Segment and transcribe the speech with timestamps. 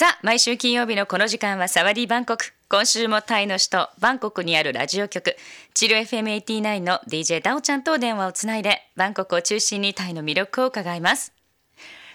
[0.00, 5.36] さあ毎週金曜日のこの時間はサワディバンコク今週もタイの首都バンコクにあるラジオ局
[5.72, 11.32] チル FM89 の DJ ダオちゃんと電話をつないでバンコクを中心にタイの魅力を伺います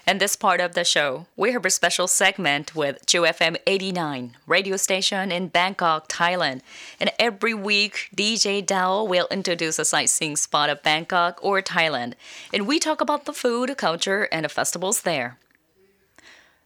[0.04, 4.36] In this part of the show, we have a special segment with Chill FM 89,
[4.48, 6.60] radio station in Bangkok, Thailand.
[6.98, 12.14] And every week, DJ Dao will introduce a sightseeing spot of Bangkok or Thailand.
[12.52, 15.38] And we talk about the food, culture, and the festivals there.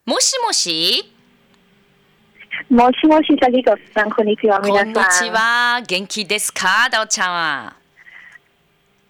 [0.06, 1.14] もしもし？
[2.70, 5.28] もしもし、サギコさん、こんにちは、こんに皆さん。
[5.28, 5.82] ちは。
[5.88, 6.90] 元気ですか？
[6.92, 7.76] ダオちゃんは。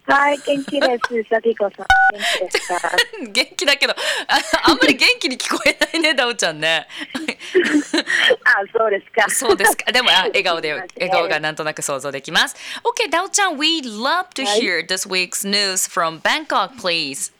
[0.06, 1.24] はい、元気です。
[1.32, 2.92] サギコさん、元気ですか？
[3.32, 4.40] 元気だけど、あ
[4.70, 6.86] あんまり元気に聞こえないね、ダオちゃんね。
[8.44, 9.30] あ、そうですか。
[9.30, 9.92] そうですか。
[9.94, 12.56] でも、あ笑顔で、笑顔がなんとなく想像できます。
[12.84, 17.32] OK、ダオちゃん、we'd love to はい hear this week's news from Bangkok, please.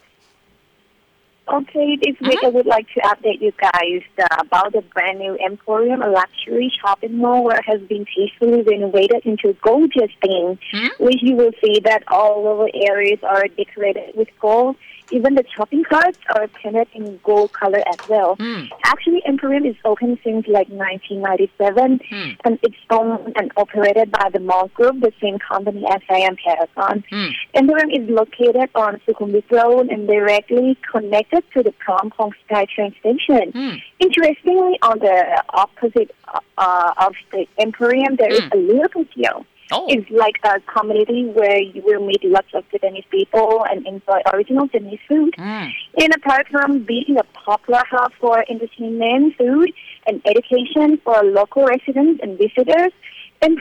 [1.48, 5.38] Okay, this week I would like to update you guys uh, about the brand new
[5.44, 10.60] Emporium, a luxury shopping mall where it has been tastefully renovated into a gorgeous theme,
[11.00, 14.76] which you will see that all over areas are decorated with gold.
[15.12, 18.36] Even the shopping carts are painted in gold color as well.
[18.36, 18.66] Hmm.
[18.86, 22.30] Actually, Emporium is open since like 1997, hmm.
[22.46, 26.36] and it's owned and operated by the mall group, the same company as I am
[26.38, 27.04] Paragon.
[27.10, 27.28] Hmm.
[27.54, 32.12] Emporium is located on Sukhumvit Road and directly connected to the Prom
[32.46, 33.82] Sky train station.
[34.00, 36.16] Interestingly, on the opposite
[36.58, 39.46] uh, of the Emporium, there is a little patio.
[39.72, 39.88] Oh.
[39.90, 44.68] It's like a community where you will meet lots of Vietnamese people and enjoy original
[44.68, 45.34] Vietnamese food.
[45.38, 45.72] Mm.
[46.02, 49.72] And apart from being a popular hub for entertainment, food,
[50.08, 52.92] and education for local residents and visitors,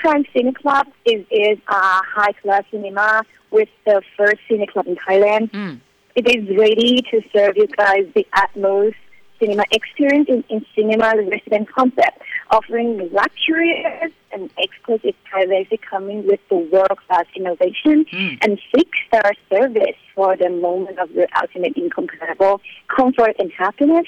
[0.01, 5.51] Prime Cine Club is, is a high-class cinema with the first cine club in Thailand.
[5.51, 5.81] Mm.
[6.15, 8.97] It is ready to serve you guys the utmost
[9.39, 16.58] cinema experience in, in cinema resident concept, offering luxurious and exclusive privacy coming with the
[16.58, 18.06] world-class innovation
[18.42, 24.06] and six-star service for the moment of your ultimate incomparable comfort and happiness.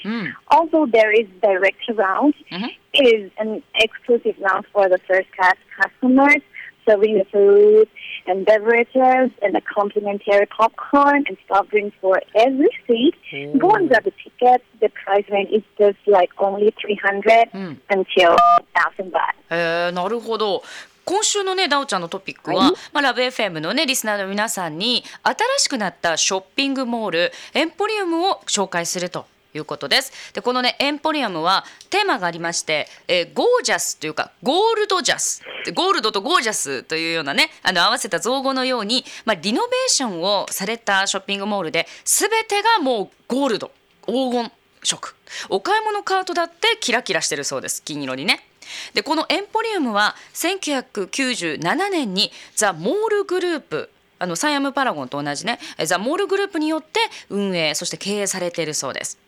[0.48, 2.34] Also, there is direct lounge.
[2.50, 6.42] It is an exclusive lounge for the first-class customers
[6.88, 7.88] serving the food
[8.26, 13.14] and beverages and a complimentary popcorn and soft drinks for every seat.
[13.58, 14.64] Go and grab the tickets.
[14.80, 17.48] The price range is just like only 300
[17.90, 18.36] until
[18.74, 19.34] 1000 baht.
[19.50, 20.62] えー、なるほど。
[21.05, 22.71] 今週のね、ダオちゃんのトピックは、はい。
[22.93, 29.25] まあ、ラブ FM のね、リスナーの皆さんに、新しくなったショッピングモール、エンポリウムを紹介すると。
[29.55, 30.33] いうことです。
[30.33, 35.43] でこのねエンポリアムはテーマがありまして、えーゴージャスというかゴールドジャス。
[35.75, 43.71] ゴールドとゴージャスというようなねあの合わせた造語のように、まあ、リノベーションをされたショッピングモールで全てがもうゴールド。
[44.05, 44.51] 黄金
[44.83, 45.13] 色。
[45.49, 47.83] お買い物カートだってキラキラしてるそうです。
[47.83, 48.45] 金色にね
[48.93, 59.22] でこのエンポリウムは1997年にザ・モールグループあのサイアムパラゴンと同じねザ・モールグループによって運営そして経営されているそうです。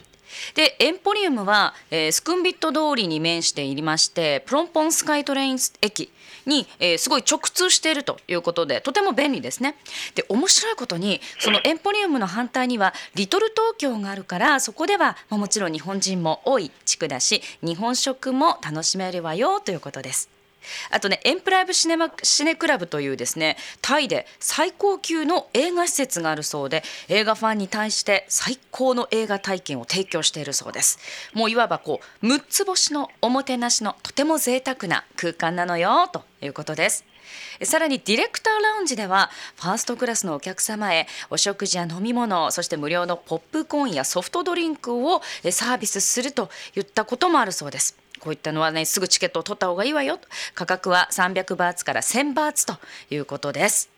[0.53, 6.11] でエンポリウムは、えースクンビット通りに面していましてプロンポンスカイトレイン駅
[6.45, 9.75] に、えーすごい直通しているということでとても便利ですね。
[10.15, 20.34] で面白いことにそのエンポリウムの反対にはリトル東京があるからそこでは、まあもちろん日本人も多い地区だし日本食も楽しめるわよということです。
[20.91, 30.99] あとねエンプライブシネマシネクラブというですねタイで最高級の映画施設があるそうで映画ファンに対して最高の映画体験を提供しているそうです。
[31.33, 37.05] もういわばこう6つ星のおもてなしのとても贅沢な空間なのよということです。
[37.63, 47.97] さらにディレクターラウンジではファーストクラスのお客様へお食事や飲み物そして無料のポップコーンやソフトドリンクをえサービスするといったこともあるそうです。
[48.19, 50.19] こういったのはねすぐチケットを取った方がいいわよ
[50.53, 52.75] 価格は300バーツから1000バーツと
[53.09, 53.89] いうことです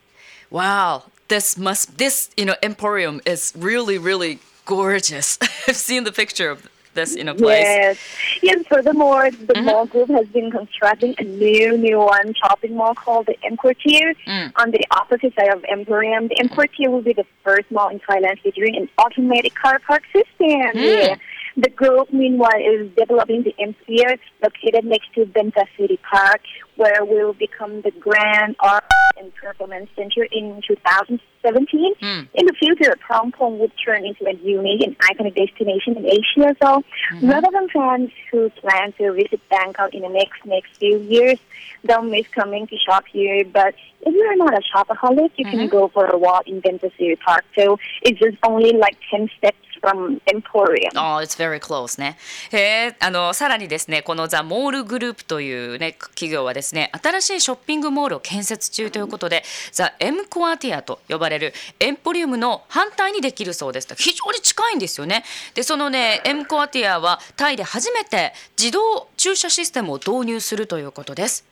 [0.50, 6.50] Wow this must this you know emporium is really really gorgeous I've seen the picture
[6.50, 7.98] of this you know place Yes.
[8.42, 13.26] Yes, furthermore, the mall group has been constructing a new, new one shopping mall called
[13.26, 14.14] the Emporium
[14.56, 16.28] on the opposite side of Emporium.
[16.28, 20.70] The Emporium will be the first mall in Thailand featuring an automatic car park system.
[20.74, 21.16] Yeah.
[21.58, 26.40] The group, meanwhile, is developing the Empire located next to Benta City Park,
[26.76, 28.84] where will become the Grand Art
[29.18, 31.94] and Performance Center in 2017.
[32.00, 32.20] Hmm.
[32.34, 36.54] In the future, Penh would turn into a unique and iconic destination in Asia.
[36.62, 37.28] So, mm-hmm.
[37.28, 41.40] rather than fans who plan to visit Bangkok in the next next few years,
[41.84, 43.44] don't miss coming to shop here.
[43.44, 45.68] But if you're not a shopaholic, you can mm-hmm.
[45.70, 47.44] go for a walk in Benta City Park.
[47.58, 50.90] So, it's just only like 10 steps from Emporium.
[50.96, 52.16] Oh, it's very close ね。
[52.52, 59.42] へあのさらにですね、このザ・モールグループというね企業はですね、新しいショッピングモールを建設中ということで、
[59.72, 63.88] ザ・エムコアティアと呼ばれるエンポリウムの反対にできるそうです。
[63.96, 65.24] 非常に近いんですよね。
[65.54, 71.47] で、そのね、エムコアティアはタイで初めて自動駐車システムを導入するということです。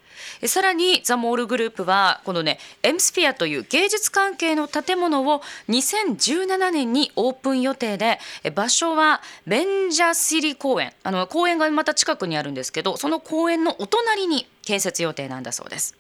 [0.46, 8.18] さらにザ・モールグループはこのねエムスピアという芸術関係の建物を2017年にオープン予定で
[8.54, 10.92] 場所はベンジャシリ公園。
[11.02, 15.94] あの公園がまた近くにあるんですけどその公園のお隣に建設予定なんだそうです。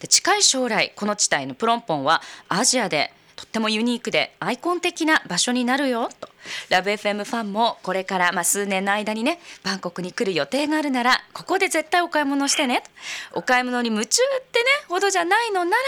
[0.00, 6.28] で近い将来この地帯のプロンポンはアジアでとってもユニークでアイコン的な場所になるよと。
[6.70, 12.82] ラブ f m ファンもこれからまあ数年の間にねバンコクに来る予定があるならここで絶対お買い物してね
[13.32, 15.82] お買い物に夢中ってねほどじゃないのなら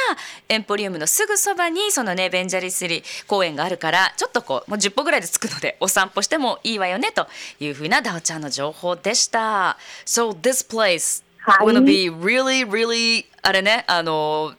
[0.48, 7.26] エンポリウムのすぐそばにそのねベンジャリスリ公園があるからちょっとこうもう10歩ぐらいで着くのでお散歩してもいいわよねと
[7.58, 9.76] いうふうなダオちゃんの情報でした。
[10.04, 11.24] So this place
[11.58, 14.54] gonna be really really あれねあの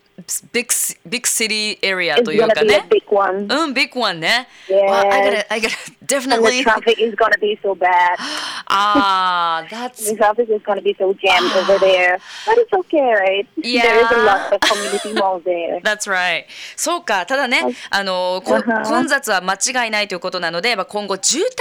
[0.53, 0.69] big
[1.07, 2.87] big city area というかね。
[2.89, 3.47] big one.
[3.49, 4.49] うん、big one ね。
[4.69, 4.85] Yeah.
[4.87, 6.59] Well, I gotta, I gotta definitely.
[6.59, 8.19] And the traffic is gonna be so bad.
[8.72, 10.10] ah, that's.
[10.10, 12.20] The traffic is gonna be so jammed over there.
[12.46, 13.48] But it's okay, right?
[13.58, 13.84] Yeah.
[13.84, 15.82] There is a lot of community malls there.
[15.82, 16.46] That's right.
[16.76, 21.54] そうか、ただね、あの、こ混雑は間違いないということなので、まあ、今後渋滞がね、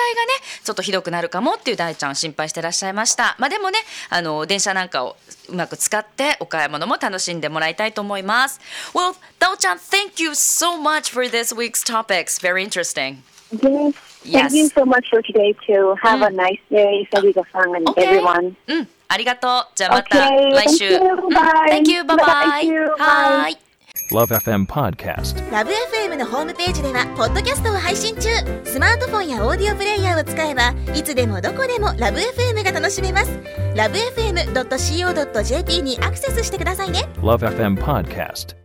[0.65, 3.37] ちょっとひどくなるかもっていう大ちゃん心配してらっしゃいました。
[3.39, 3.79] まあ、でもね、
[4.09, 5.17] あの、電車なんかを
[5.49, 8.61] うまく使ってお買い物も楽しんでもらいたいと思います。
[8.95, 12.39] Well, Dao-chan, thank you so much for this week's topics.
[12.41, 13.23] Very interesting.
[14.23, 14.53] Yes.
[14.53, 15.97] Thank you so much for today too.
[16.03, 17.00] Have a nice day,
[17.77, 18.55] And everyone.
[18.67, 19.67] うん、ありがとう。
[19.75, 20.89] じゃあまた Okay, 来週。
[20.89, 21.11] thank you.
[21.11, 21.69] うん Bye.
[21.69, 22.03] Thank you.
[22.03, 22.25] Bye bye.
[22.25, 22.81] Thank you.
[22.99, 23.59] はーい。
[24.13, 25.53] Love FM Podcast.
[25.53, 28.29] ラブ f m のホームページではポッドキャストを配信中
[28.65, 33.31] スマートフォンやオーディオプレイヤーを使えばいつでもどこでもラブ f m が楽しめます
[33.77, 38.57] ラブ FM.co.jp にアクセスしてくださいね Love FM Podcast.